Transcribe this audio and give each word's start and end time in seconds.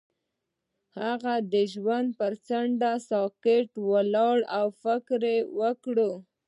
هغه 0.99 1.33
د 1.53 1.55
ژوند 1.73 2.09
پر 2.19 2.33
څنډه 2.47 2.91
ساکت 3.09 3.69
ولاړ 3.89 4.37
او 4.57 4.65
فکر 4.83 5.21
وکړ. 5.59 5.97